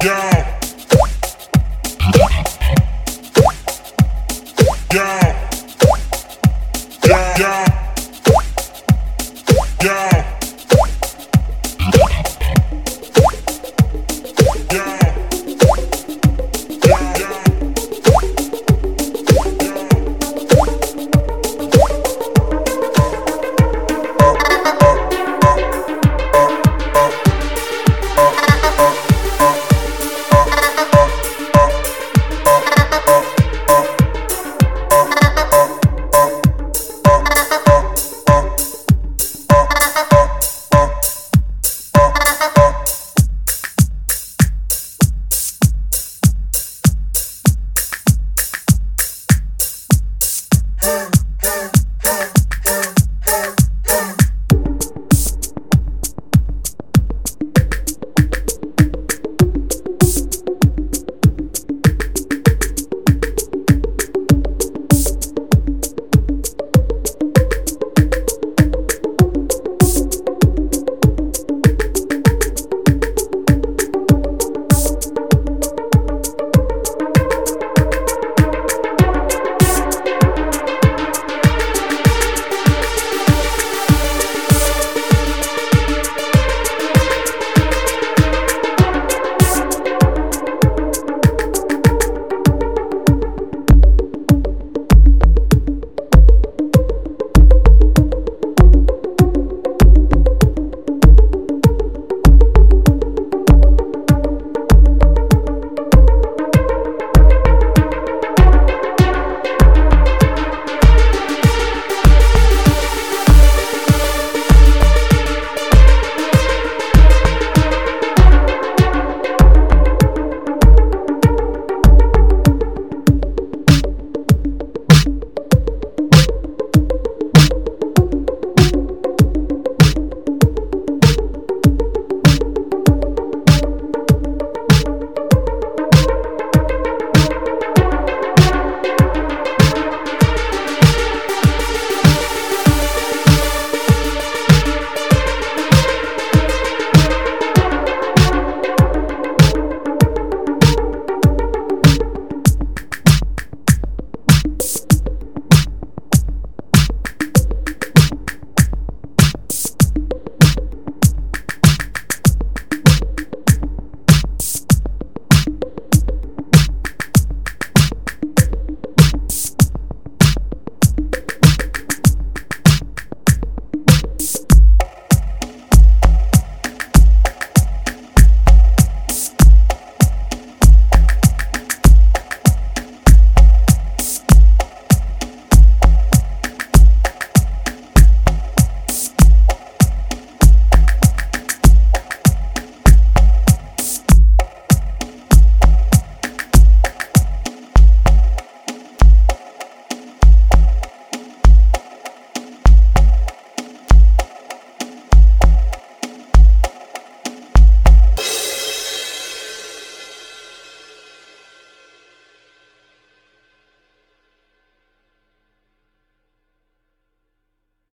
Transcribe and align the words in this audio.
Yo. 0.00 0.47